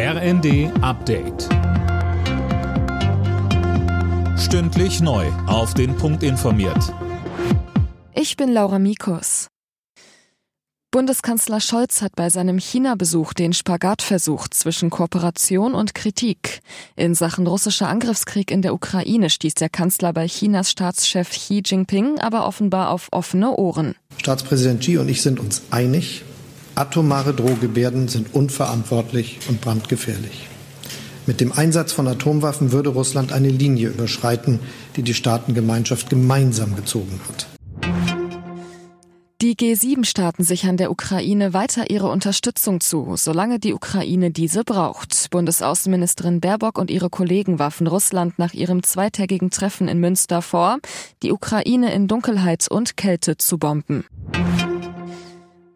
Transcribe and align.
RND 0.00 0.70
Update. 0.80 1.48
Stündlich 4.38 5.00
neu. 5.00 5.26
Auf 5.48 5.74
den 5.74 5.96
Punkt 5.96 6.22
informiert. 6.22 6.94
Ich 8.14 8.36
bin 8.36 8.52
Laura 8.52 8.78
Mikus. 8.78 9.48
Bundeskanzler 10.92 11.60
Scholz 11.60 12.00
hat 12.00 12.14
bei 12.14 12.30
seinem 12.30 12.58
China-Besuch 12.58 13.32
den 13.32 13.52
Spagat 13.52 14.02
versucht 14.02 14.54
zwischen 14.54 14.88
Kooperation 14.88 15.74
und 15.74 15.96
Kritik. 15.96 16.60
In 16.94 17.16
Sachen 17.16 17.48
russischer 17.48 17.88
Angriffskrieg 17.88 18.52
in 18.52 18.62
der 18.62 18.74
Ukraine 18.74 19.30
stieß 19.30 19.54
der 19.54 19.68
Kanzler 19.68 20.12
bei 20.12 20.28
Chinas 20.28 20.70
Staatschef 20.70 21.28
Xi 21.30 21.60
Jinping 21.66 22.20
aber 22.20 22.46
offenbar 22.46 22.90
auf 22.90 23.08
offene 23.10 23.50
Ohren. 23.56 23.96
Staatspräsident 24.18 24.78
Xi 24.78 24.96
und 24.96 25.08
ich 25.08 25.22
sind 25.22 25.40
uns 25.40 25.62
einig, 25.72 26.22
Atomare 26.78 27.34
Drohgebärden 27.34 28.06
sind 28.06 28.36
unverantwortlich 28.36 29.40
und 29.48 29.60
brandgefährlich. 29.60 30.46
Mit 31.26 31.40
dem 31.40 31.50
Einsatz 31.50 31.92
von 31.92 32.06
Atomwaffen 32.06 32.70
würde 32.70 32.90
Russland 32.90 33.32
eine 33.32 33.48
Linie 33.48 33.88
überschreiten, 33.88 34.60
die 34.94 35.02
die 35.02 35.14
Staatengemeinschaft 35.14 36.08
gemeinsam 36.08 36.76
gezogen 36.76 37.20
hat. 37.26 37.48
Die 39.40 39.54
G7-Staaten 39.54 40.44
sichern 40.44 40.76
der 40.76 40.90
Ukraine 40.90 41.52
weiter 41.52 41.90
ihre 41.90 42.08
Unterstützung 42.08 42.80
zu, 42.80 43.14
solange 43.16 43.58
die 43.58 43.72
Ukraine 43.72 44.30
diese 44.30 44.62
braucht. 44.62 45.30
Bundesaußenministerin 45.30 46.40
Baerbock 46.40 46.78
und 46.78 46.90
ihre 46.90 47.10
Kollegen 47.10 47.58
warfen 47.58 47.88
Russland 47.88 48.38
nach 48.38 48.52
ihrem 48.52 48.84
zweitägigen 48.84 49.50
Treffen 49.50 49.88
in 49.88 49.98
Münster 49.98 50.42
vor, 50.42 50.78
die 51.22 51.32
Ukraine 51.32 51.92
in 51.92 52.06
Dunkelheit 52.08 52.68
und 52.68 52.96
Kälte 52.96 53.36
zu 53.36 53.58
bomben. 53.58 54.04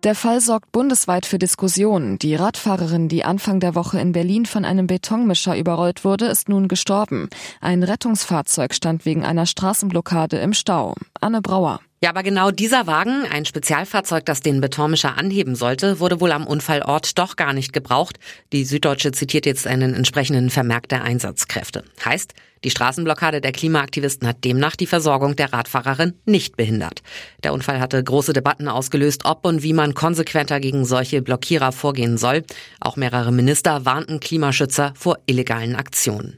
Der 0.04 0.16
Fall 0.16 0.40
sorgt 0.40 0.72
bundesweit 0.72 1.26
für 1.26 1.38
Diskussionen. 1.38 2.18
Die 2.18 2.34
Radfahrerin, 2.34 3.08
die 3.08 3.24
Anfang 3.24 3.60
der 3.60 3.76
Woche 3.76 4.00
in 4.00 4.10
Berlin 4.10 4.46
von 4.46 4.64
einem 4.64 4.88
Betonmischer 4.88 5.56
überrollt 5.56 6.04
wurde, 6.04 6.26
ist 6.26 6.48
nun 6.48 6.66
gestorben. 6.66 7.28
Ein 7.60 7.84
Rettungsfahrzeug 7.84 8.74
stand 8.74 9.06
wegen 9.06 9.24
einer 9.24 9.46
Straßenblockade 9.46 10.38
im 10.38 10.54
Stau. 10.54 10.96
Anne 11.20 11.40
Brauer. 11.40 11.78
Ja, 12.02 12.10
aber 12.10 12.24
genau 12.24 12.50
dieser 12.50 12.88
Wagen, 12.88 13.26
ein 13.30 13.44
Spezialfahrzeug, 13.44 14.26
das 14.26 14.40
den 14.40 14.60
Betonmischer 14.60 15.16
anheben 15.16 15.54
sollte, 15.54 16.00
wurde 16.00 16.20
wohl 16.20 16.32
am 16.32 16.48
Unfallort 16.48 17.16
doch 17.16 17.36
gar 17.36 17.52
nicht 17.52 17.72
gebraucht. 17.72 18.18
Die 18.52 18.64
Süddeutsche 18.64 19.12
zitiert 19.12 19.46
jetzt 19.46 19.68
einen 19.68 19.94
entsprechenden 19.94 20.50
Vermerk 20.50 20.88
der 20.88 21.04
Einsatzkräfte. 21.04 21.84
Heißt, 22.04 22.34
die 22.64 22.70
Straßenblockade 22.70 23.40
der 23.40 23.52
Klimaaktivisten 23.52 24.26
hat 24.26 24.42
demnach 24.42 24.74
die 24.74 24.88
Versorgung 24.88 25.36
der 25.36 25.52
Radfahrerin 25.52 26.14
nicht 26.24 26.56
behindert. 26.56 27.02
Der 27.44 27.52
Unfall 27.52 27.78
hatte 27.78 28.02
große 28.02 28.32
Debatten 28.32 28.66
ausgelöst, 28.66 29.24
ob 29.24 29.46
und 29.46 29.62
wie 29.62 29.72
man 29.72 29.94
konsequenter 29.94 30.58
gegen 30.58 30.84
solche 30.84 31.22
Blockierer 31.22 31.70
vorgehen 31.70 32.18
soll. 32.18 32.42
Auch 32.80 32.96
mehrere 32.96 33.30
Minister 33.30 33.84
warnten 33.84 34.18
Klimaschützer 34.18 34.92
vor 34.96 35.18
illegalen 35.26 35.76
Aktionen. 35.76 36.36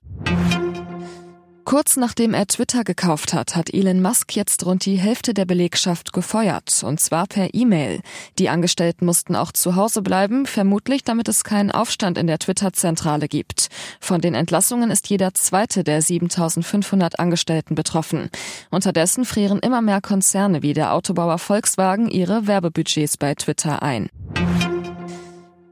Kurz 1.65 1.97
nachdem 1.97 2.35
er 2.35 2.47
Twitter 2.47 2.85
gekauft 2.85 3.33
hat, 3.33 3.57
hat 3.57 3.73
Elon 3.73 4.03
Musk 4.03 4.37
jetzt 4.37 4.67
rund 4.67 4.85
die 4.85 4.97
Hälfte 4.97 5.33
der 5.33 5.47
Belegschaft 5.47 6.13
gefeuert, 6.13 6.83
und 6.85 7.01
zwar 7.01 7.27
per 7.27 7.55
E-Mail. 7.55 8.01
Die 8.39 8.51
Angestellten 8.51 9.07
mussten 9.07 9.35
auch 9.35 9.51
zu 9.51 9.75
Hause 9.75 10.03
bleiben, 10.03 10.45
vermutlich 10.45 11.05
damit 11.05 11.27
es 11.27 11.43
keinen 11.43 11.71
Aufstand 11.71 12.19
in 12.19 12.27
der 12.27 12.39
Twitter-Zentrale 12.39 13.29
gibt. 13.29 13.69
Von 13.99 14.21
den 14.21 14.35
Entlassungen 14.35 14.91
ist 14.91 15.09
jeder 15.09 15.33
zweite 15.33 15.85
der 15.85 16.03
7500 16.03 17.19
Angestellten 17.19 17.75
betroffen. 17.75 18.29
Unterdessen 18.71 19.25
frieren 19.25 19.59
immer 19.59 19.81
mehr 19.81 20.03
Konzerne 20.03 20.63
wie 20.63 20.75
der 20.75 20.93
Autobauer 20.93 21.39
Volkswagen 21.39 22.11
ihre 22.11 22.47
Werbebudgets 22.47 23.17
bei 23.17 23.35
Twitter 23.35 23.83
ein. 23.83 24.11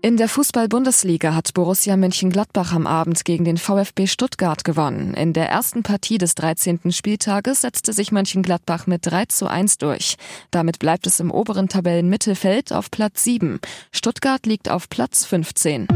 In 0.05 0.17
der 0.17 0.29
Fußball-Bundesliga 0.29 1.33
hat 1.33 1.55
Borussia 1.55 1.97
Mönchengladbach 1.97 2.73
am 2.73 2.89
Abend 2.89 3.25
gegen 3.25 3.45
den 3.45 3.57
VfB 3.57 4.09
Stuttgart 4.09 4.65
gewonnen. 4.65 5.15
In 5.15 5.33
der 5.33 5.49
ersten 5.49 5.85
Partie 5.85 6.19
des 6.19 6.35
13. 6.35 6.91
Spieltages 6.91 7.61
setzte 7.61 7.93
sich 7.93 8.11
Mönchengladbach 8.11 8.89
mit 8.89 9.07
3 9.07 9.27
zu 9.27 9.47
1 9.47 9.79
durch. 9.79 10.17
Damit 10.51 10.81
bleibt 10.81 11.07
es 11.07 11.21
im 11.21 11.31
oberen 11.31 11.69
Tabellenmittelfeld 11.69 12.73
auf 12.73 12.91
Platz 12.91 13.23
7. 13.23 13.61
Stuttgart 13.93 14.45
liegt 14.45 14.69
auf 14.69 14.89
Platz 14.89 15.25
15. 15.25 15.87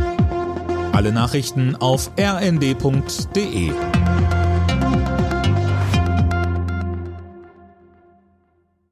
Alle 0.93 1.11
Nachrichten 1.11 1.75
auf 1.75 2.12
rnd.de 2.16 3.72